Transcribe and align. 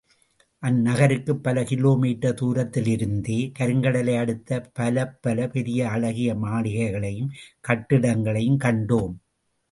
அந்நகருக்குப் 0.63 1.41
பல 1.43 1.63
கிலோமீட்டர் 1.63 2.37
துரத்திலிருந்தே, 2.39 3.51
கருங்கடலை 3.59 4.15
அடுத்து, 4.17 4.57
பலப்பல 4.79 5.47
பெரிய 5.47 5.89
அழகிய 5.89 6.35
மாளிகைகளையும் 6.35 7.29
கட்டிடங்களையும் 7.67 8.59
கண்டோம். 8.63 9.13